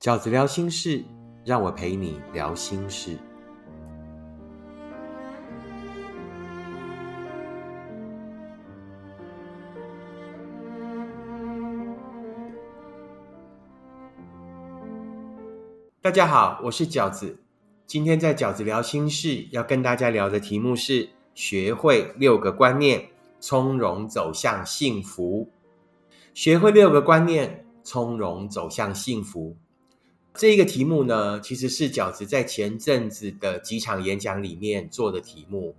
[0.00, 1.04] 饺子聊心事，
[1.44, 3.18] 让我陪你聊心事。
[16.00, 17.38] 大家好，我是饺子。
[17.86, 25.50] 今天在饺子聊心事，要跟大家聊的题目是：学会六个观念，从容走向幸福。
[26.32, 29.58] 学会六个观念，从容走向幸福。
[30.34, 35.74] 这一个题目呢，其实是饺子在前阵子的几场演讲里面做的题目。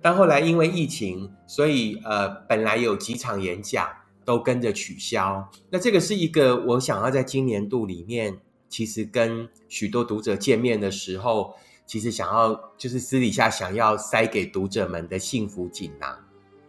[0.00, 3.88] 但后来因为疫情，所以呃，本来有几场演讲
[4.24, 5.50] 都跟着取消。
[5.70, 8.40] 那这个是一个我想要在今年度里面。
[8.70, 11.54] 其实跟许多读者见面的时候，
[11.86, 16.14] 其实想要就是私底下想要塞给读者们的幸福锦囊，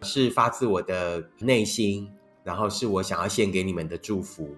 [0.00, 2.10] 是发自我的内心，
[2.42, 4.48] 然后是我想要献给你们的祝福。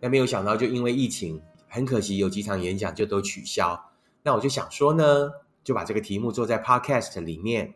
[0.00, 1.38] 那没有想到，就因为疫情，
[1.70, 3.82] 很可惜有几场演讲就都取消。
[4.22, 5.30] 那我就想说呢，
[5.64, 7.72] 就把这个题目做在 Podcast 里面，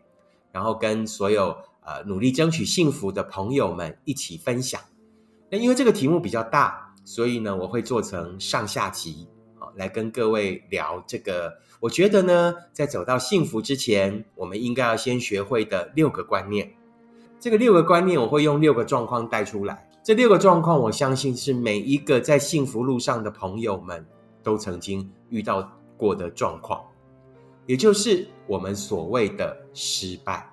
[0.53, 4.79] 然后跟所有呃努力争取幸福的朋友们一起分享。
[5.51, 6.83] 那因为这个题目比较大。
[7.07, 9.29] 所以呢，我会做成上下集，
[9.59, 11.59] 啊来跟各位聊这个。
[11.81, 16.73] 我觉得呢，在走到幸福之前，我们应该要先学会的六个观念。
[17.39, 19.87] 这个六个观念，我会用六个状况带出来。
[20.05, 24.07] 这六个状况，我相信是每一个在幸福路上的朋友们
[24.43, 25.67] 都曾经遇到
[25.97, 26.85] 过的状况，
[27.65, 30.47] 也就是我们所谓的失败。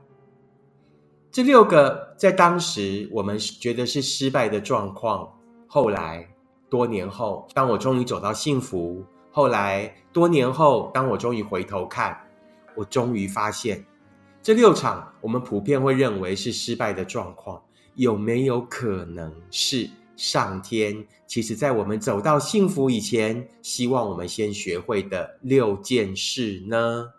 [1.30, 5.32] 这六个在当时我们觉得是失败的状况，
[5.68, 6.28] 后来。
[6.70, 12.18] 多年后，当我终于走到幸福，后来多年后，当我终于回头看，
[12.78, 13.86] 我终于发现，
[14.42, 17.62] 这六场我们普遍会认为是失败的状况，
[17.95, 27.11] 有没有可能是上天其实在我们走到幸福以前，希望我们先学会的六件事呢？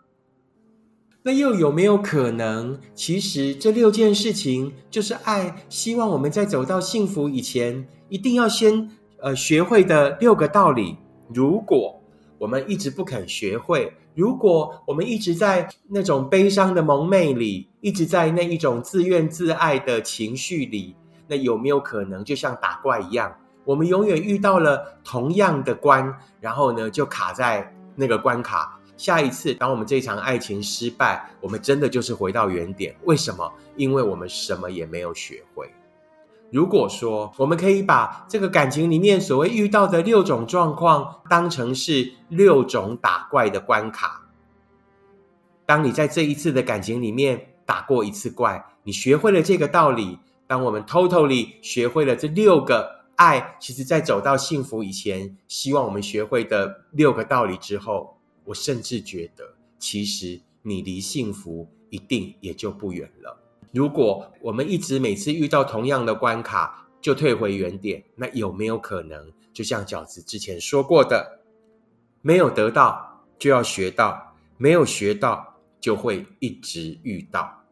[1.23, 8.91] 那又有没有可能，其实这六件事情就是爱，希望我们在走到幸福以前，一定要先。
[9.24, 10.97] 呃，学会的六个道理，
[11.33, 12.02] 如果
[12.42, 20.97] 我们一直不肯学会，如果我们一直在那种悲伤的蒙昧里，一直在那一种自怨自艾的情绪里，
[21.29, 23.33] 那有没有可能就像打怪一样，
[23.64, 28.77] 我们永远遇到了同样的关，然后呢就卡在那个关卡。
[28.97, 32.92] 下一次，当我们这场爱情失败，我们真的就是回到原点。
[33.05, 33.48] 为什么？
[33.77, 35.70] 因为我们什么也没有学会。
[36.52, 44.29] 如果说我们可以把这个感情里面所谓遇到的六种状况当成是六种打怪的关卡，
[45.64, 50.18] 当你在这一次的感情里面打过一次怪，你学会了这个道理。
[50.46, 63.42] 当我们 totally 学会了这六个爱，其实在走到幸福以前，希望我们学会的六个道理之后，我甚至觉得，其实你离幸福一定也就不远了。
[63.73, 71.41] 如果我们一直每次遇到同样的关卡就退回原点，那有没有可能就像饺子之前说过的，
[72.21, 77.65] 没有得到就要学到，没有学到就会一直遇到？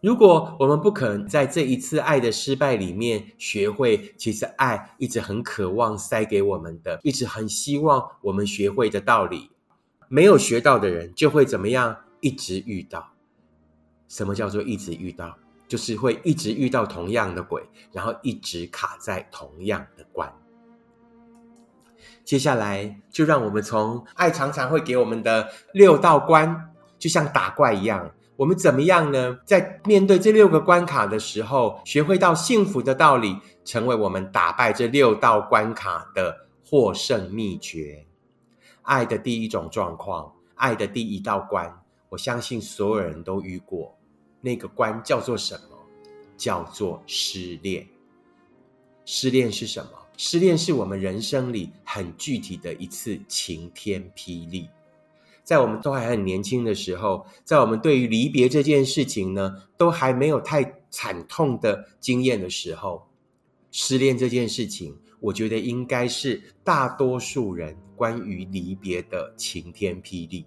[0.00, 9.50] 如果我们不肯在这一次爱的失败里面学会，其实爱一直很渴望塞给我们的，一直很希望我们学会的道理，
[10.08, 11.96] 没有学到的人就会怎么样？
[12.20, 13.12] 一直遇到。
[14.08, 15.36] 什么叫做一直遇到？
[15.68, 20.32] 就是会一直遇到同样的鬼，然后一直卡在同样的关。
[22.24, 29.38] 接下来就让我们从爱常常会给我们的六道关，就像打怪一样，我们怎么样呢？
[29.44, 38.06] 在面对这六个关卡的时候，学会到幸福的道理，成为我们打败这六道关卡的获胜秘诀。
[38.82, 41.80] 爱的第一种状况，爱的第一道关。
[42.08, 43.95] 我相信所有人都遇过，
[44.40, 45.76] 那个关叫做什么？
[46.36, 47.86] 叫做失恋。
[49.04, 49.90] 失恋是什么？
[50.16, 54.68] 失恋是我们人生里很具体的一次晴天霹雳。
[55.44, 63.06] 在我们都还很年轻的时候，在我们对于离别这件事情呢，都还没有太惨痛的经验的时候，
[63.70, 70.44] 失恋这件事情，我觉得应该是大多数人关于离别的晴天霹雳。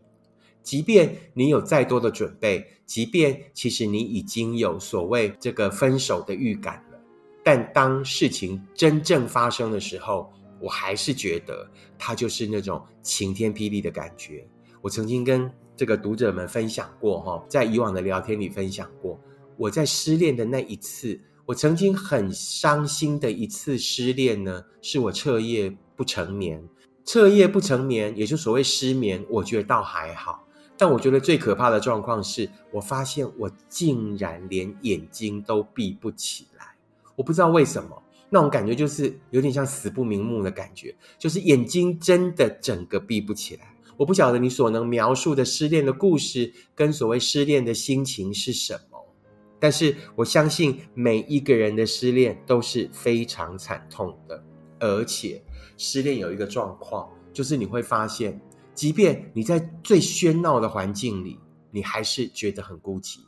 [0.70, 7.00] 即便你有再多的准备，即便其实你已经有所谓这个分手的预感了，
[7.44, 10.32] 但当事情真正发生的时候，
[10.62, 11.68] 我还是觉得
[11.98, 14.48] 它就是那种晴天霹雳的感觉。
[14.80, 19.20] 我曾经跟这个读者们分享过，哈，在以往的聊天里分享过，
[19.58, 26.64] 我在失恋的那一次，我曾经很伤心的一次失恋呢，是我彻夜不成眠。
[27.06, 30.46] 彻夜不成眠，也就所谓失眠，我觉得倒还好。
[30.82, 36.74] 但我觉得最可怕的状况是，我发现我竟然连眼睛都闭不起来。
[37.18, 43.76] 我不知道为什么，那种感觉就是有点像死不瞑目的感觉，就是眼睛真的整个闭不起来。
[43.98, 49.06] 我不晓得你所能描述的失恋的故事跟所谓失恋的心情是什么，
[49.60, 54.42] 但是我相信每一个人的失恋都是非常惨痛的，
[54.80, 55.44] 而且
[55.76, 58.40] 失恋有一个状况，就是你会发现。
[58.74, 61.40] 即便你在最喧闹的环境里，
[61.72, 63.20] 你还是觉得很孤寂；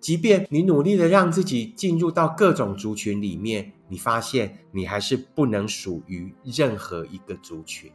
[0.00, 7.90] 即便你努力的让自己进入到各种族群里面，你发现你还是不能属于任何一个族群，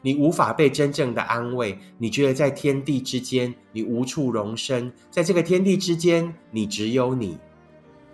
[0.00, 1.76] 你无法被真正的安慰。
[1.98, 7.38] 你觉得在天地之间，你无处容身，在这个天地之间，你只有你。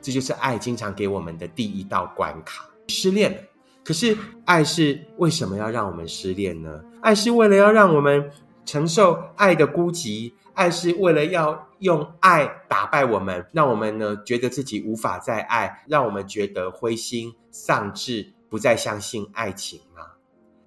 [0.01, 3.39] 这就是爱经常给我们的第一道关卡：失恋了。
[3.89, 4.15] 可是，
[4.45, 6.85] 爱是为什么要让我们失恋呢？
[7.01, 8.31] 爱是为了要让我们
[8.67, 20.03] 承受爱的孤寂，爱是为了要用爱打败我们，让我们呢觉得自己无法再爱，让我们觉得灰心丧志，不再相信爱情吗？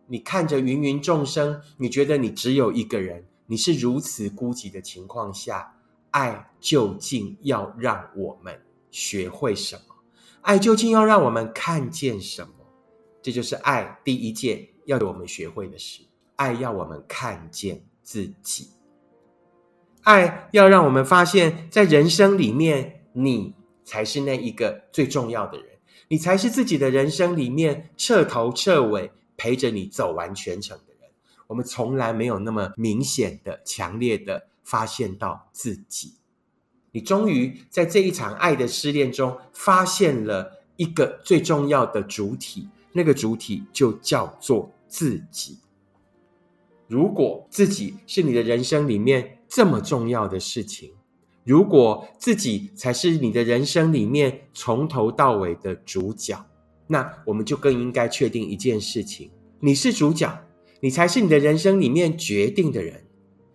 [0.08, 5.76] 你看着芸芸众生，你觉得你只有一个人，你是如此孤寂的情况下，
[6.10, 8.60] 爱究竟要让我们
[8.90, 9.94] 学会什么？
[10.42, 12.54] 爱究竟要让我们看见什么？
[13.22, 16.02] 这就是爱第一件要我们学会的事。
[16.36, 18.70] 爱要我们看见自己，
[20.02, 23.54] 爱要让我们发现，在人生里面，你
[23.84, 25.68] 才是那一个最重要的人，
[26.08, 31.12] 你才是自己的人生里面彻头彻尾陪着你走完全程的人。
[31.46, 36.16] 我们从来没有那么明显的、强烈的发现到自己。
[36.92, 42.68] 你终于在这一场爱的失恋中，发现了一个最重要的主体。
[42.94, 45.58] 那个主体就叫做自己。
[46.88, 50.92] 如果自己是你的人生里面这么重要的事情，
[51.46, 56.46] 如果自己才是你的人生里面从头到尾的主角，
[56.88, 60.38] 那我们就更应该确定一件事情：你是主角，
[60.82, 63.06] 你才是你的人生里面决定的人。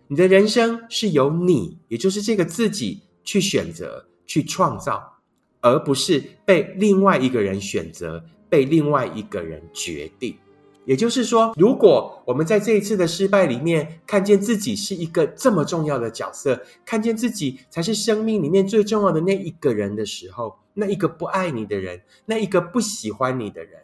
[0.07, 5.19] 你的人生是由你，也就是这个自己去选择、去创造，
[5.61, 8.25] 而不是被另外一个人选择。
[8.49, 10.37] 被另外一个人决定，
[10.85, 23.81] 也就是说，如果我们在这一次的失败里面看见自己是一个这么重要的角色，看见自己才是生命里面最重要的那一个人的时候，那一个不爱你的人，那一个不喜欢你的人，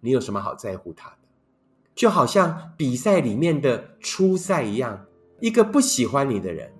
[0.00, 1.16] 你有什么好在乎他的？
[1.94, 5.06] 就好像比赛里面的初赛一样，
[5.40, 6.72] 一个不喜欢你的人。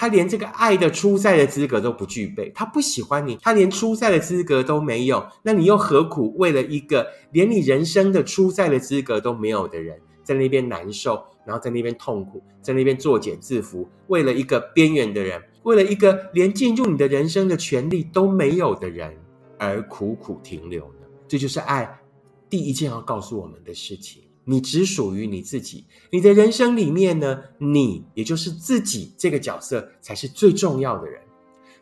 [0.00, 19.14] 他连这个爱的出赛的资格都不具备，他不喜欢你，他连出赛的资格都没有，那你又何苦为了一个连你人生的出赛的资格都没有的人，在那边难受，然后在那边痛苦，在那边作茧自缚，为了一个边缘的人，为了一个连进入你的人生的权利都没有的人
[19.58, 21.06] 而苦苦停留呢？
[21.28, 22.00] 这就是爱
[22.48, 24.22] 第一件要告诉我们的事情。
[24.44, 31.20] 你只属于你自己，你的人生里面呢，你也就是自己这个角色才是最重要的人。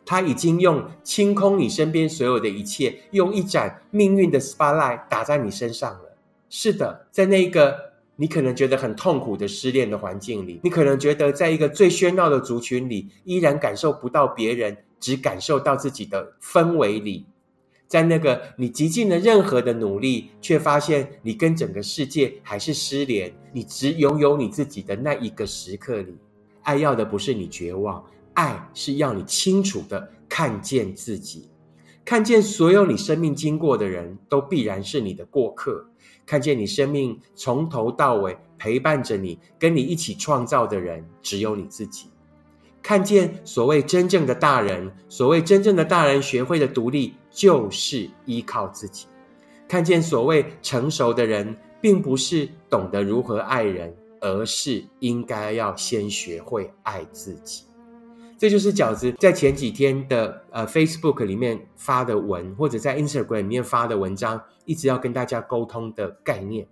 [0.05, 6.17] 他已经用清空你身边所有的一切，用一盏命运的 spotlight 打在你身上了。
[6.49, 7.75] 是的，在那个
[8.15, 17.25] 你可能觉得很痛苦的失恋的环境里，你可能觉得在一个最喧闹的族群里，依然感受不到别人，只感受到自己的氛围里。
[17.89, 26.15] 在那个你极尽了任何的努力，却发现你跟整个世界还是失联，你只拥有你自己的那一个时刻里，
[26.61, 28.05] 爱要的不是你绝望，
[28.35, 31.49] 爱是要你清楚的看见自己，
[32.05, 35.83] 看见所有你生命经过的人都必然是你的过客，
[36.27, 42.11] 看见你生命从头到尾陪伴着你，跟你一起创造的人只有你自己。
[42.89, 49.05] 看见所谓真正的大人，所谓真正的大人学会的独立，就是依靠自己；
[49.67, 57.65] 看见所谓成熟的人，并不是懂得如何爱人，而是应该要先学会爱自己。
[58.39, 66.65] 这就是饺子在前几天的呃 Facebook 里面发的文，或者在 Instagram 里面发的文章，一直要跟大家沟通的概念。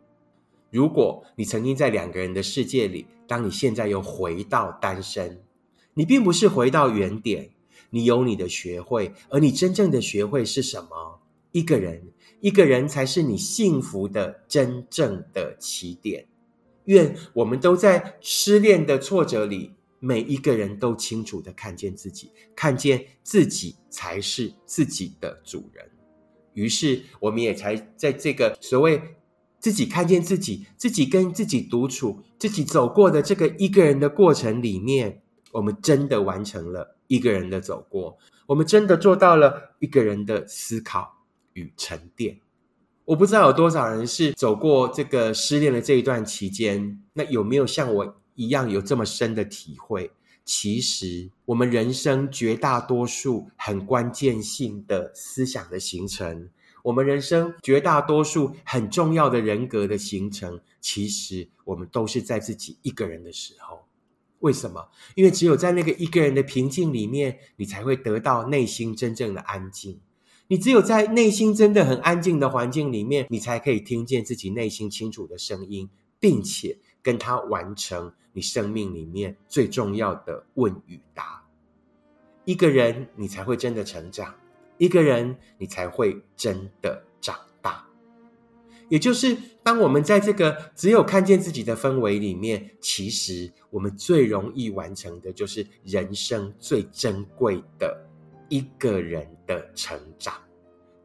[0.72, 5.40] 如果你曾经在两个人的世界里，当你现在又回到单身。
[5.98, 7.50] 你并不是回到原点，
[7.90, 11.20] 你有你的学会，而你真正的学会是什么？
[11.52, 16.28] 一个人，一个人才是你幸福的真正的起点。
[16.86, 25.84] 愿我们都在失恋的挫折里，每一个人都清楚的看见自己，看见自己才是自己的主人。
[26.54, 29.02] 于是，我们也才在这个所谓。
[29.60, 41.24] 自己看见自己，自己跟自己独处，自己走过的这个一个人的过程里面，我们真的完成了一个人的走过，我们真的做到了一个人的思考
[41.54, 42.40] 与沉淀。
[43.06, 50.12] 我不知道有多少人是走过这个失恋的这一段期间，那有没有像我一样有这么深的体会？
[50.44, 56.50] 其实，我们人生绝大多数很关键性的思想的形成，
[56.84, 63.87] 我们人生绝大多数很重要的人格的形成，其实我们都是在自己一个人的时候。
[64.40, 64.90] 为什么？
[65.16, 70.00] 因为只有在那个一个人的平静里面，你才会得到内心真正的安静。
[70.50, 75.90] 你只有在内心真的很安静的环境里面，你才可以听见自己内心清楚的声音，
[76.20, 81.44] 并且跟他完成你生命里面最重要的问与答。
[82.46, 84.32] 一个人，你才会真的成长；
[84.78, 87.07] 一个人，你才会真的。
[88.90, 98.06] 也就是，当我们在这个只有看见自己的氛围里面，其实我们最容易完成的就是人生最珍贵的。
[98.50, 100.34] 一个人的成长，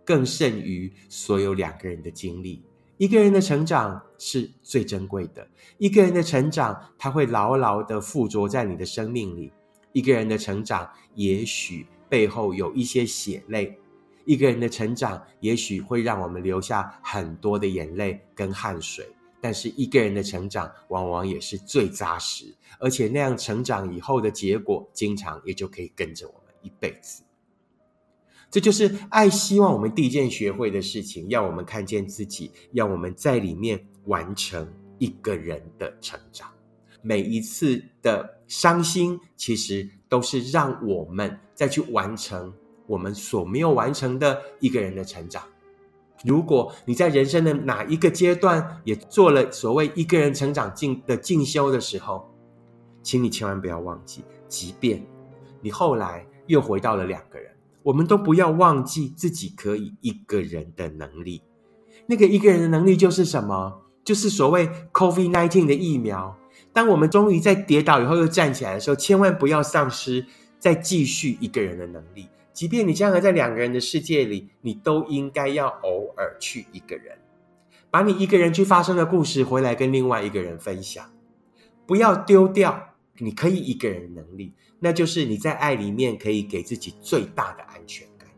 [0.05, 2.63] 更胜于所有两个人的经历。
[2.99, 5.45] 一个人的成长是最珍贵的。
[5.79, 9.53] 一个人的成长，他会牢牢的附着在你的生命里。
[9.93, 13.77] 一个人的成长，也许背后有一些血泪。
[14.25, 19.07] 一个人的成长，也许会让我们留下很多的眼泪跟汗水。
[19.41, 27.25] 但是，一个人的成长，往往也是最扎实，而且那样成长以后的结果，经常也就可以跟着我们一辈子。
[28.49, 36.49] 这就是爱，希望我们第一件学会的事情，要我们看见自己，要我们在里面完成一个人的成长。
[37.01, 42.55] 每一次的伤心，其实都是让我们再去完成
[42.93, 45.43] 我们所没有完成的一个人的成长。
[46.25, 52.31] 如果你在人生的哪一个阶段也做了所谓一个人成长进的进修的时候，
[53.03, 55.03] 请你千万不要忘记，即便
[55.63, 57.51] 你后来又回到了两个人。
[57.83, 61.43] 我们都不要忘记自己可以一个人的能力。
[62.07, 63.81] 那个一个人的能力就是什么？
[64.05, 66.37] 就是所谓 COVID nineteen 的疫苗。
[66.75, 70.27] 当我们终于在跌倒以后又站起来的时候，千万不要丧失
[70.63, 72.29] 再继续一个人的能力。
[72.53, 77.19] 即便你将来在两个人的世界里，你都应该要偶尔去一个人，
[77.91, 81.13] 把你一个人去发生的故事回来跟另外一个人分享。
[81.85, 84.55] 不要丢掉你可以一个人的能力。
[84.79, 88.29] 那就是你在爱里面可以给自己最大的安全感。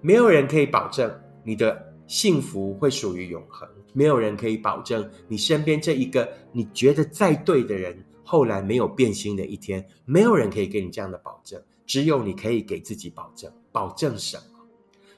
[0.00, 1.12] 没有人可以保证
[1.42, 9.86] 你的幸福会属于永恒，没有人可以保证你身边这一个你觉得再对的人后来没有变心的一天。
[10.04, 13.52] 没有人可以给你这样的保证，只有你可以给自己保证。
[13.70, 14.66] 保证什么？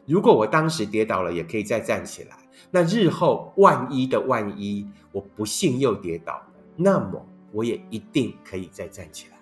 [0.04, 2.36] 如果我当时跌倒了，也可以再站起来。
[2.70, 6.42] 那日后万一的万一，我不幸又跌倒，
[6.74, 9.36] 那么我也一定可以再站起来。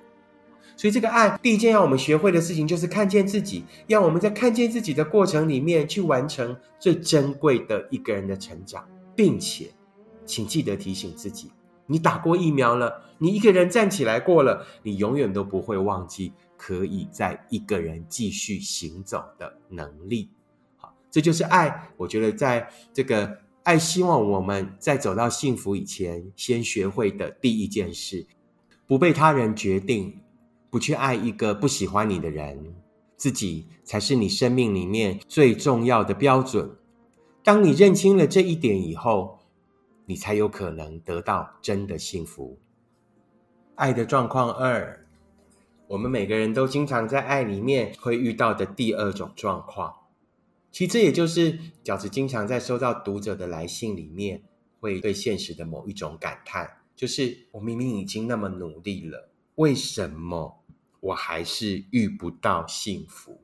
[0.76, 3.64] 所以，这个爱第一件要我们学会的事情，就是看见自己。
[3.86, 9.70] 要我们在看见自己的过程里面，去完成最珍贵的一个人的成长，并且，
[10.26, 11.52] 请记得提醒自己：
[11.86, 20.30] 你打过疫苗了，你一个人站起来过了，你永远都不会忘记可以在一个人继续行走的能力。
[20.76, 21.90] 好，这就是爱。
[21.96, 28.26] 我觉得，在这个爱，希望我们在走到幸福以前，先学会的第一件事，
[28.86, 30.18] 不被他人决定。
[30.70, 32.74] 不去爱一个不喜欢你的人，
[33.16, 36.68] 自己才是你生命里面最重要的标准。
[37.44, 39.38] 当你认清了这一点以后，
[40.06, 42.58] 你才有可能得到真的幸福。
[43.74, 45.06] 爱的状况二，
[45.88, 49.94] 我们每个人都经常在爱里面会遇到的第二种状况，
[50.70, 54.42] 其实也就是饺子经常在收到读者的来信里面，
[54.80, 60.60] 会对现实的某一种感叹，就是我明明已经那么努力了，为什么？
[61.00, 63.38] 我还是遇不到幸福。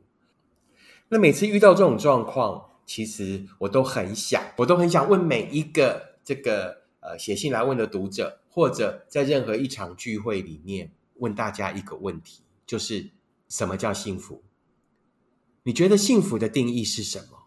[1.10, 13.10] 那每次遇到这种状况，其实我都很想，我都很想问每一个这个呃写信来问的读者，或者在任何一场聚会里面问大家一个问题，就是
[13.48, 14.42] 什么叫幸福？
[15.62, 17.38] 你觉得幸福的定义是什么？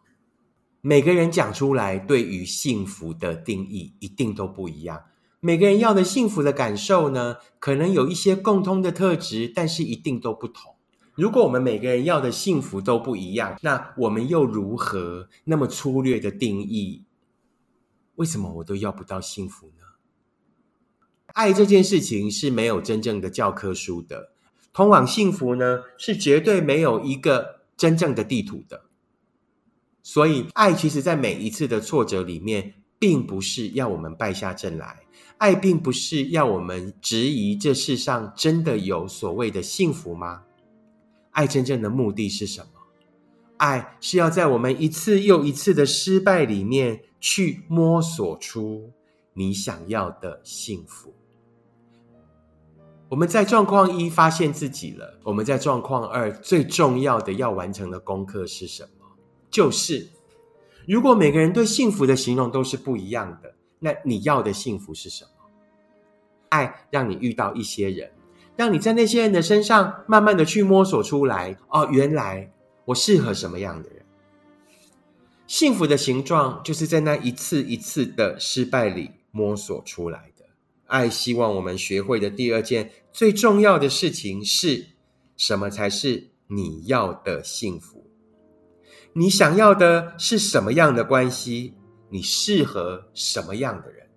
[0.82, 5.06] 每个人讲出来，对于幸福的定义一定都不一样。
[5.40, 10.76] 每个人要的幸福的感受呢，可能有一些共通的特质，但是一定都不同。
[11.16, 17.06] 如果我们每个人要的幸福都不一样，那我们又如何那么粗略的定义？
[18.16, 19.84] 为什么我都要不到幸福呢？
[21.28, 24.32] 爱这件事情是没有真正的教科书的，
[24.72, 28.86] 通往幸福呢是绝对没有一个真正的地图的。
[30.02, 32.76] 所以，爱其实在每一次的挫折里面。
[33.00, 35.02] 并不是要我们败下阵来，
[35.38, 40.44] 爱并不是要我们质疑这世上真的有所谓的幸福吗？
[41.32, 42.70] 爱真正的目的是什么？
[43.58, 48.92] 爱是要在我们一次又一次的失败里面去摸索出
[49.32, 51.14] 你想要的幸福。
[53.08, 59.06] 我们在状况一发现自己了，我们在状况二最重要的要完成的功课是什么？
[59.50, 60.10] 就是，
[60.86, 65.30] 如果每个人对幸福的形容都是不一样的，那你要的幸福是什么？
[66.50, 68.12] 爱让你遇到一些人，
[68.58, 71.58] 让你在那些人的身上慢慢的去摸索出来。
[71.70, 72.52] 哦，原来。
[72.86, 73.90] 我适合什么样的？
[75.46, 80.46] 幸福的形状就是在那一次一次的失败里摸索出来的。
[80.88, 84.88] 爱希望我们学会的第二件最重要的事情是
[85.36, 85.70] 什么？
[85.70, 88.06] 才是你要的幸福？
[89.14, 91.74] 你想要的是什么样的关系？
[92.10, 94.08] 你适合什么样的人？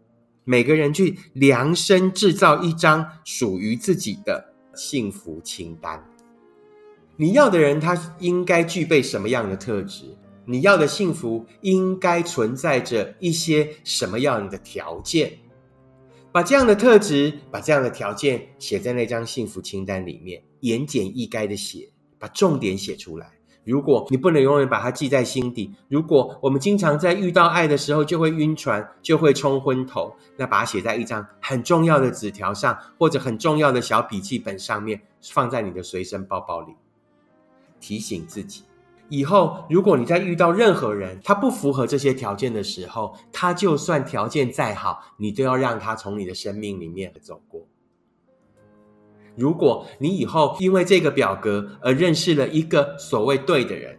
[0.45, 6.09] 每个人去量身制造一张属于自己的幸福清单。
[7.17, 10.17] 你要的人，他应该具备什么样的特质？
[10.47, 15.39] 你要的幸福应该存在着一些什么样的条件？
[16.33, 21.89] 把这样的特质、把这样的条件写在那张幸福清单里面，言简意赅的写，
[22.19, 23.33] 把重点写出来。
[23.65, 36.75] 如果你不能永远把它记在心底，如果我们经常在遇到爱的时候就会晕船，就会冲昏头，那把它写在一张很重要的纸条上，或者很重要的小笔记本上面，放在你的随身包包里。
[37.81, 38.63] 提醒自己，
[39.09, 47.67] 以后如果你在遇到任何人，他不符合这些条件的时候，他就算条件再好，你都要让他从你的生命里面走过。
[49.37, 53.99] 如果你以后因为这个表格而认识了一个所谓对的人，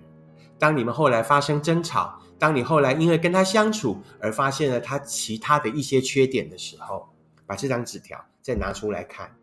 [0.60, 7.08] 当你们后来发生争吵，当你后来因为跟他相处而发现了他其他的一些缺点的时候，
[7.46, 9.34] 把这张纸条再拿出来看，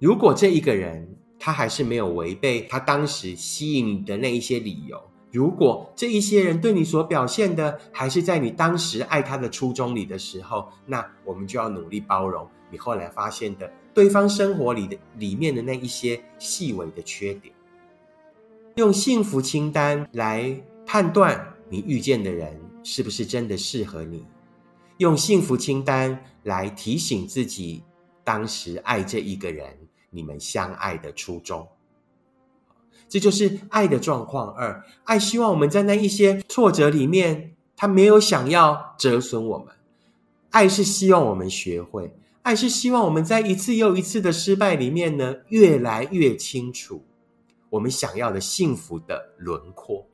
[0.00, 1.15] 如果这一个人。
[1.38, 5.00] 他还是没有违背他当时吸引你的那一些理由。
[5.32, 17.54] 如果这一些人对你所表现的还是在你当时爱他的初衷里的时候，那我们就要努力包容你后来发现的对方生活里的里面的那一些细微的缺点。
[18.76, 24.24] 用幸福清单来判断你遇见的人是不是真的适合你，
[24.98, 27.82] 用幸福清单来提醒自己
[28.24, 29.85] 当时爱这一个人。
[30.16, 31.68] 你们相爱的初衷，
[33.06, 34.50] 这就是爱的状况。
[34.54, 39.68] 二，爱希望我们在那一些挫折里面，他没有想要折损我们。
[40.52, 47.04] 爱是希望我们学会，爱是希望我们在一次又一次的失败里面呢，越来越清楚
[47.68, 50.06] 我们想要的幸福的轮廓。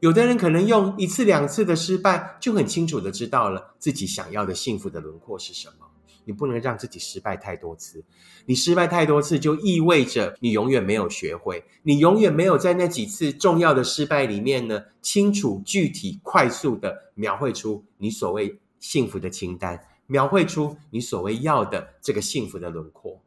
[0.00, 5.83] 有的人可能用一次两次的失败，就很清楚的知道了自己想要的幸福的轮廓是什么。
[6.24, 8.04] 你不能让自己失败太多次，
[8.46, 23.20] 你失败太多次就意味着你永远没有学会，你永远没有在那几次重要的失败里面呢，清楚、具体、快速的描绘出你所谓幸福的清单，描绘出你所谓要的这个幸福的轮廓。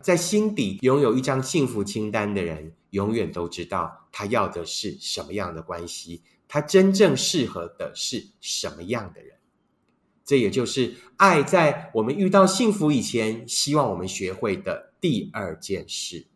[0.00, 9.36] 在心底拥有一张幸福清单的人，永远都知道他要的是什么样的关系，他真正适合的是什么样的人。
[10.24, 16.26] 这也就是爱在我们遇到幸福以前，希望我们学会的第二件事。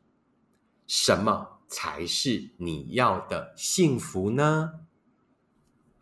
[0.87, 4.72] 什么才是你要的幸福呢？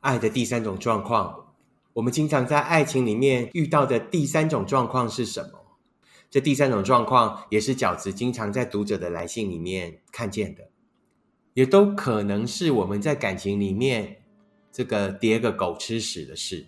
[0.00, 1.54] 爱的第三种状况，
[1.94, 5.78] 我们经常在爱情里面遇到的第三种状况是什么？
[6.30, 10.68] 这第三种状况也是饺子经常在读者的来信里面看见的，
[11.52, 14.24] 也都可能是我们在感情里面
[14.72, 16.66] 这个叠个狗吃屎的事。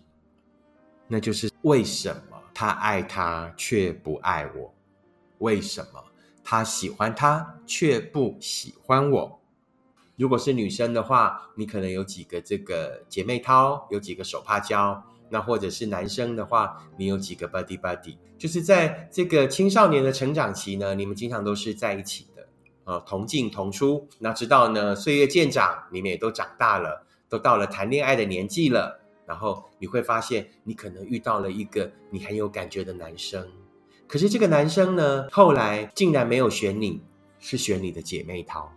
[1.08, 4.74] 那就是为什么他爱他却不爱我？
[5.38, 6.02] 为什么
[6.42, 9.40] 他喜欢他却不喜欢我？
[10.16, 18.16] 如果是女生的话，你可能有几个这个姐妹淘，有几个手帕交；那或者是男生的话，你有几个 buddy buddy。
[18.38, 22.48] 就是在这个青少年的成长期呢，你们经常都是在一起的，
[22.84, 24.08] 呃，同进同出。
[24.18, 29.00] 那直到呢岁月渐长，你们也都长大了，都到了谈恋爱的年纪了。
[29.26, 33.44] 然后你会发现，你可能遇到了一个你很有感觉的男生，
[34.06, 37.02] 可是这个男生呢，后来竟然没有选你，
[37.40, 38.72] 是选你的姐妹淘，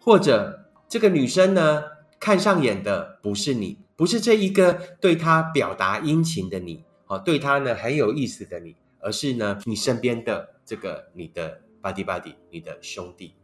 [0.00, 1.82] 或者这个女生呢，
[2.18, 13.34] 看上眼的不是你，不是这一个对他表达殷勤的你，哦，对他呢很有意思的你，而是呢你身边的这个你的 buddy buddy，你的兄弟，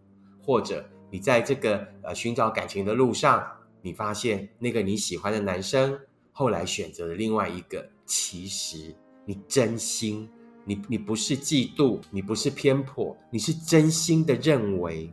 [0.42, 3.46] 或者你在这个呃寻找感情的路上，
[3.82, 6.00] 你发现那个你喜欢的男生。
[6.38, 10.30] 后来选择了另外一个，其实你真心，
[10.64, 15.12] 你你不是嫉妒，你不是偏颇，你是真心的认为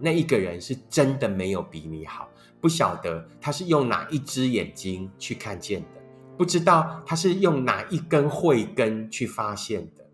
[0.00, 2.28] 那一个人是真的没有比你好。
[2.60, 6.02] 不晓得他是用哪一只眼睛去看见的，
[6.36, 10.04] 不知道他是用哪一根慧根去发现的，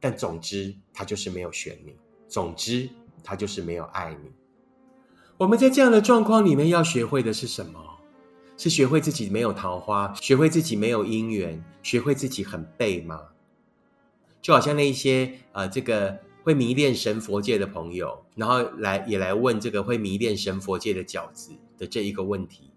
[0.00, 1.94] 但总之他就是没有选你，
[2.26, 2.88] 总之
[3.22, 4.30] 他就是没有爱你。
[5.36, 7.89] 我们在这样的状况里面要学会的是什么？
[8.60, 13.18] 是学会自己没有桃花，学会自己没有姻缘，学会自己很背吗？
[14.42, 22.70] 就好像那一些呃，这个会迷恋神佛界的朋友，然后来也来问这个会迷恋神佛界的饺子的这一个问题：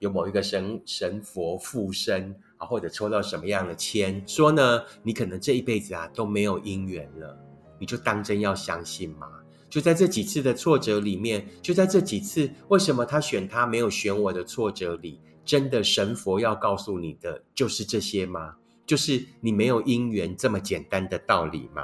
[0.00, 7.38] 有某一个神神佛附身啊，或者抽到什么样的签，说呢，你可能这一辈子啊都没有姻缘了，
[7.78, 9.28] 你就当真要相信吗？
[9.68, 18.54] 就在这几次的挫折里面，就在这几次为什么他选他没有选我的挫折里，真的神佛要告诉你的就是这些吗？
[18.86, 21.82] 就是你没有姻缘这么简单的道理吗？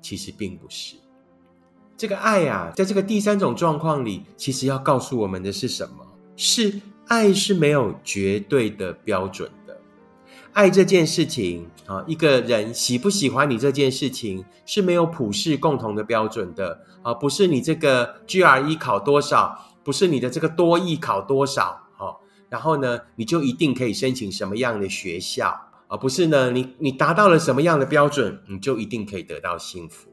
[0.00, 0.96] 其实并不是。
[1.96, 6.06] 这个爱啊，在这个第三种状况里，其实要告诉我们的是什么？
[6.36, 9.50] 是爱是没有绝对的标准。
[10.52, 30.10] 爱这件事情啊，一个人喜不喜欢你这件事情是没有普世共同的标准的啊，不是你这个 GRE 考多少，不是你的这个多艺考多少，好，然后呢，你就一定可以申请什么样的学校，而不是呢，你你达到了什么样的标准，你就一定可以得到幸福。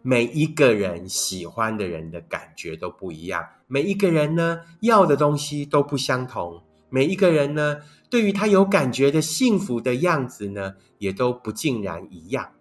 [0.00, 7.78] 每一个人喜欢的人的感觉都不一样，每一个人呢要的东西都不相同，每一个人呢。
[8.08, 12.52] 对于他有感觉的幸福的样子呢，也都不尽然一样。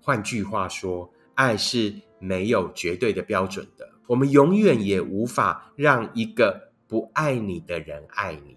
[0.00, 3.90] 换句话说，爱是没有绝对的标准的。
[4.06, 8.56] 我们永远也无法让一个不爱你的人爱你，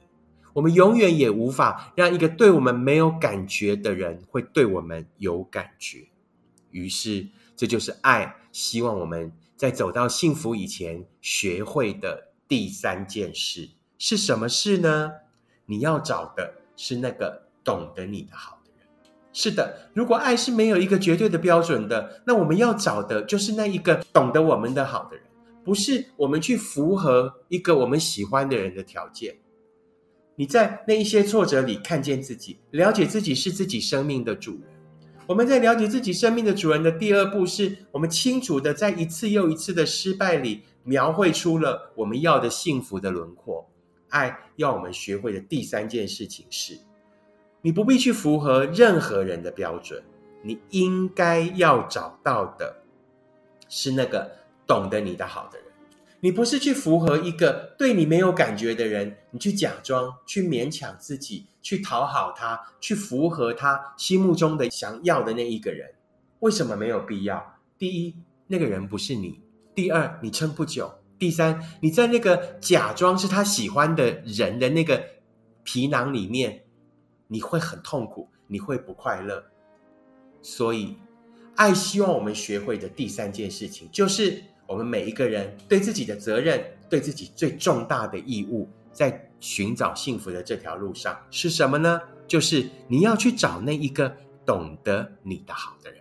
[0.53, 6.07] 我们永远也无法让一个对我们没有感觉的人会对我们有感觉。
[6.69, 15.11] 于是，这就是爱希望我们在走到幸福以前学会的第三件事是什么事呢？
[15.71, 18.85] 你要找的是那个懂得你的好的人。
[19.31, 25.25] 是的，如果爱是没有一个绝对的标准的，那我们要找的就是那一个懂得我们的好的人，
[25.63, 29.37] 不是我们去符合一个我们喜欢的人的条件。
[30.35, 34.63] 你在那一些挫折里看见自己，了解自己是自己生命的主人。
[35.27, 43.70] 我们在了解自己生命的主人的第二步，是我们清楚的在一次又一次的失败里，描绘出了我们要的幸福的轮廓。
[44.11, 46.77] 爱要我们学会的第三件事情是：
[47.61, 50.03] 你不必去符合任何人的标准，
[50.43, 52.83] 你应该要找到的
[53.67, 54.31] 是那个
[54.67, 55.67] 懂得你的好的人。
[56.23, 65.91] 你不是去符合一个对你没有感觉的人，你去假装、去勉强自己、去讨好他、去符合他心目中的想要的那一个人。
[66.41, 67.57] 为什么没有必要？
[67.79, 69.41] 第一，那个人不是你；
[69.73, 70.93] 第二，你撑不久。
[71.21, 75.05] 第三，你在那个假装是他喜欢的人的那个
[75.63, 76.63] 皮囊里面，
[77.27, 79.43] 你会很痛苦，你会不快乐。
[80.41, 80.97] 所以，
[81.55, 92.01] 爱希望我们学会的第三件事情，就是我们每一个人对自己的责任，对自己最重大的义务，在寻找幸福的这条路上是什么呢？
[92.27, 96.00] 就是你要去找那一个懂得你的好的人。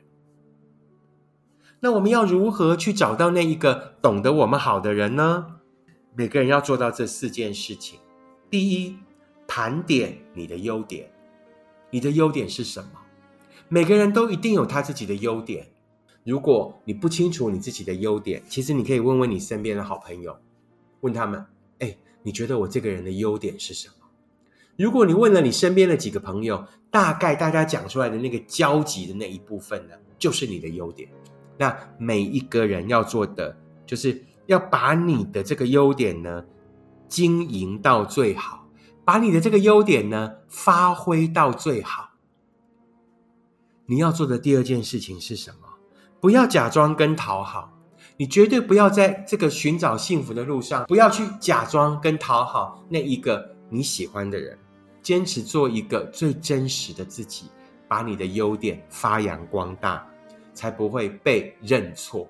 [1.82, 5.46] 那我们要如何去找到那一个懂得我们好的人呢？
[6.14, 7.98] 每个人要做到这四件事情。
[8.50, 8.96] 第一，
[9.48, 11.10] 盘点你的优点。
[11.90, 12.90] 你的优点是什么？
[13.68, 15.68] 每个人都一定有他自己的优点。
[16.22, 20.38] 如果你不清楚你自己的优点，其实你可以问问你身边的好朋友，
[21.00, 21.46] 问他们：
[21.78, 23.94] 哎，你觉得我这个人的优点是什么？
[24.76, 31.08] 如果你问了你身边的几个朋友，大概大家讲出来的那个交集的那一部分呢，就是你的优点。
[31.60, 36.42] 那每一个人要做的，就是要把你的这个优点呢
[37.06, 38.66] 经营到最好，
[39.04, 42.12] 把你的这个优点呢发挥到最好。
[43.84, 45.68] 你要做的第二件事情是什么？
[46.18, 47.70] 不要假装跟讨好，
[48.16, 54.58] 你绝对不要在这个寻找幸福的路上，不要去假装跟讨好那一个你喜欢的人，
[55.02, 57.50] 坚持做一个最真实的自己，
[57.86, 60.06] 把你的优点发扬光大。
[60.52, 62.28] 才不会被认错。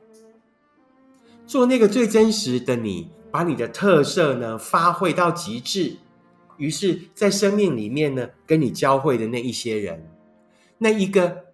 [1.46, 5.96] 做那个最真实的你，把你的特色呢发挥到极致。
[6.56, 10.06] 于是，在生命里面呢，跟你交汇的那一些人，
[10.78, 11.46] 那一个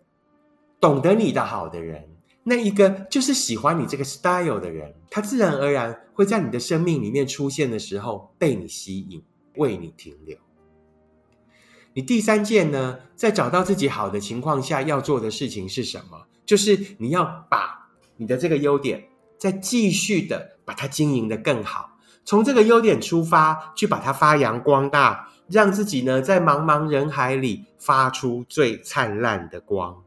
[0.80, 2.08] 懂得你的好的人，
[2.42, 9.22] 那一个就是喜欢你这个 style 的人，他自然而然会在你的生命里面出现的时候被你吸引，
[9.54, 10.36] 为你停留。
[11.94, 16.26] 你第三件呢，在找到自己好的情况下要做的事情是什么？
[16.46, 30.02] 就是你要把你的这个优点再继续的把它经营的更好，从这个优点出发去把它发扬光大，让自己呢在茫茫人海里发出最灿烂的光。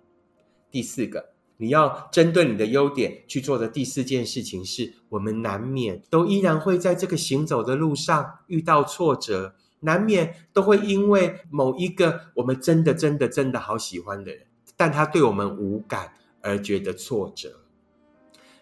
[0.72, 9.56] 第四个，你要针对你的优点去做的第四件事情是，我们难免都依然会在这个行走的路上遇到挫折。
[9.82, 17.62] 难免都会因为某一个我们真的、真的、真的好喜欢的人，但他对我们无感而觉得挫折。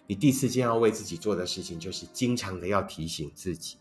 [0.07, 3.77] 你第四件要为自己做的事情，就是经常的要提醒自己，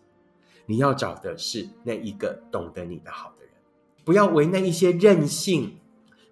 [0.67, 3.53] 你要找的是那一个懂得你的好的人，
[4.05, 5.79] 不要为那一些任性，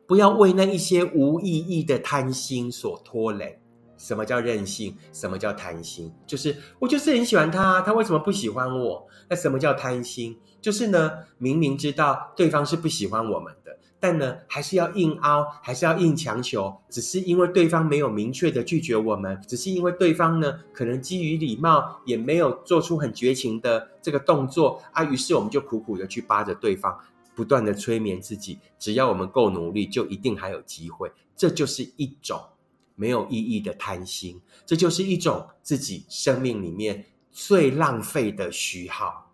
[0.06, 3.60] 不要为那一些无意义的贪心所拖累。
[3.96, 4.96] 什么叫任性？
[5.12, 6.12] 什么叫贪心？
[6.26, 9.06] 就是我就是很喜欢他，他为什么不喜欢我？
[9.30, 10.36] 那什么叫贪心？
[10.60, 26.94] 就是呢，明明知道对方是不喜欢我们的，但呢，还是要硬凹，还是要硬强求，只是因为对方没有明确的拒绝我们，只是因为对方呢，可能基于礼貌，也没有做出很绝情的这个动作啊，于是我们就苦苦的去扒着对方，
[27.34, 31.10] 不断的催眠自己，只要我们够努力，就一定还有机会。
[31.34, 32.38] 这就是一种。
[32.96, 39.32] 没有意义的贪心，这就是一种自己生命里面最浪费的虚耗。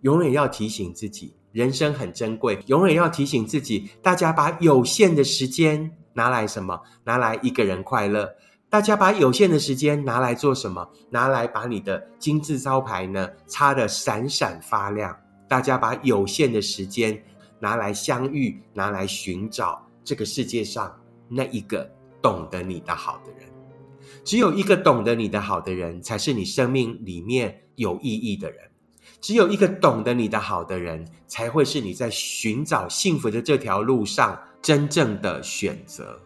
[0.00, 2.58] 永远要提醒自己，人生很珍贵。
[2.66, 6.78] 永远要提醒自己，大家把有限的时间拿来什么？
[7.04, 8.28] 拿来一个人快乐。
[8.68, 10.86] 大家把有限的时间拿来做什么？
[11.08, 15.16] 拿来把你的金字招牌呢擦得闪闪发亮。
[15.48, 17.24] 大家把有限的时间
[17.60, 20.94] 拿来相遇，拿来寻找这个世界上
[21.28, 21.88] 那一个。
[22.20, 23.40] 懂得你的好的人，
[24.24, 28.58] 只有一个懂得你的好的人，才是你生命里面有意义的人。
[29.24, 36.20] 只有一个懂得你的好的人，才会是你在寻找幸福的这条路上真正的选择。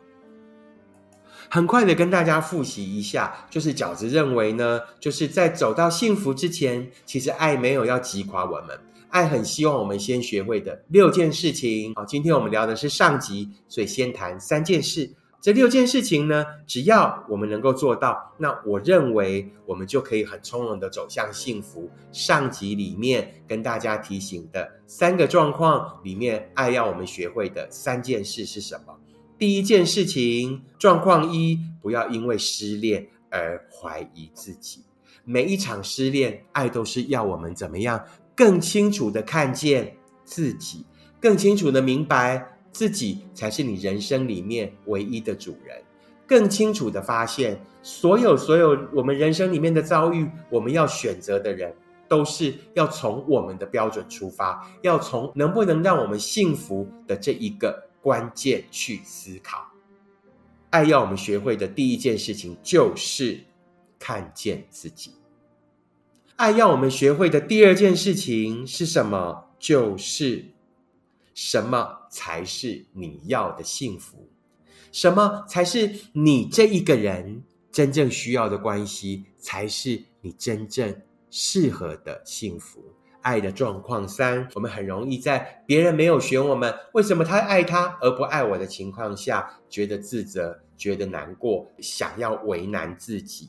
[1.48, 8.76] 很快的跟大家复习一下，就是饺子认为呢，就是在走到幸福之前，其实爱没有要击垮我们，
[9.10, 11.94] 爱很希望我们先学会的六件事情。
[11.94, 15.08] 好，今天我们聊的是上集，所以先谈三件事。
[15.40, 21.88] 这六件事情呢，只要我们能够做到，那我认为我们就可以很从容的走向幸福。
[22.10, 28.98] 上集里面跟大家提醒的三个状况里面，爱要我们学会的三件事是什么？
[29.38, 34.82] 第一件事情，状况一，不要因为失恋而怀疑自己。
[35.24, 40.84] 每一场失恋，爱都是要我们怎么样更清楚的看见自己，
[41.20, 42.57] 更清楚的明白。
[42.72, 45.82] 自己才是你人生里面唯一的主人，
[46.26, 51.74] 更清楚的发现，所有所有我们人生里面的遭遇，我们要选择的人，
[52.06, 59.66] 都是要从我们的标准出发，要从能不能让我们幸福的这一个关键去思考。
[60.70, 63.40] 爱要我们学会的第一件事情，就是
[63.98, 65.12] 看见自己。
[66.36, 69.46] 爱要我们学会的第二件事情是什么？
[69.58, 70.44] 就是。
[71.40, 74.28] 什么才是你要的幸福？
[74.90, 79.24] 什么才是你这一个人真正需要的关系？
[79.38, 82.82] 才是你真正适合的幸福？
[83.20, 93.48] 爱的状况三，我们很容易在别人没有选我们，为什么他爱他而不爱我的情况下，觉得自责，觉得难过，想要为难自己。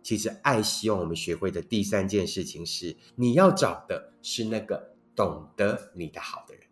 [0.00, 6.69] 其实，爱希望我们学会的第三件事情是，你要找的是那个懂得你的好的人。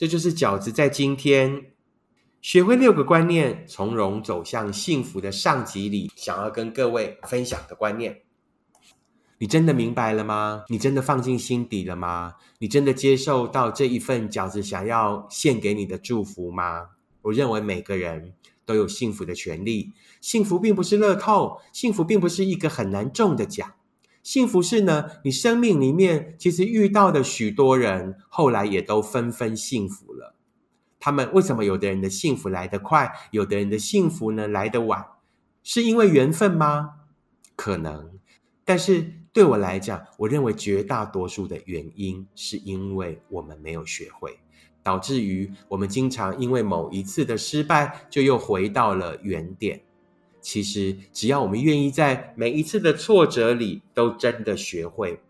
[0.00, 1.72] 这就是饺子在今天
[2.40, 8.22] 学会六个观念，从容走向幸福的上集里，想要跟各位分享的观念。
[9.36, 10.64] 你真的明白了吗？
[10.70, 12.36] 你真的放进心底了吗？
[12.60, 16.92] 你真的接受到这一份饺子想要献给你的祝福吗？
[17.20, 18.32] 我认为每个人
[18.64, 19.92] 都有幸福的权利。
[20.22, 23.74] 幸福并不是乐透，幸福并不是一个很难中的奖。
[24.22, 30.34] 幸福是呢，你生命里面其实遇到的许多人，后来也都纷纷幸福了。
[30.98, 35.04] 他们为什么有的人的幸福来得快，有的人的幸福呢来得晚？
[35.62, 36.96] 是因为缘分吗？
[37.56, 38.18] 可能。
[38.64, 44.38] 但是对我来讲，我认为绝大多数的原因是因为我们没有学会，
[44.82, 49.80] 导致于我们经常因为某一次的失败，就又回到了原点。
[50.40, 55.20] 其实，只要我们愿意在每一次的挫折里都真的学会，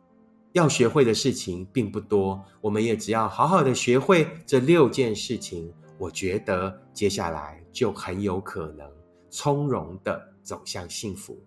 [0.52, 2.42] 要学会的事情并不多。
[2.60, 8.88] 我们也只要好好的学会这六件事情，我觉得接下来就很有可能
[9.28, 11.38] 从容的走向幸福。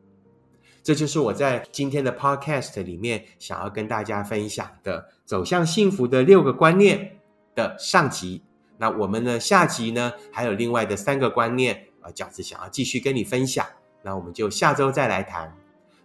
[0.82, 7.20] 这就是我在今天的 Podcast 里面想要跟大家分享的走向幸福的六个观念。
[7.56, 8.42] 的上集。
[8.80, 13.66] 那我们呢下集呢还有另外的三个观念，呃，饺子想要继续跟你分享。
[14.04, 15.58] 那我们就下周再来谈。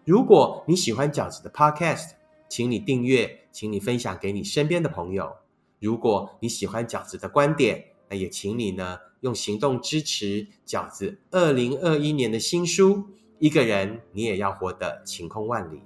[0.04, 2.12] 如果你喜欢饺子的 Podcast，
[2.48, 5.36] 请你订阅，请你分享给你身边的朋友。
[5.80, 13.04] 如果你喜欢饺子的观点，那也请你呢用行动支持饺子二零二一年的新书。
[13.38, 15.80] 一个人，你也要活得晴空万里。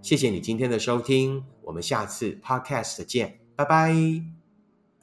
[0.00, 4.39] 谢谢你今天的收听，我们下次 Podcast 见，拜拜。